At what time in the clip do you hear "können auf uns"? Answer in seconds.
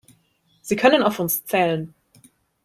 0.77-1.45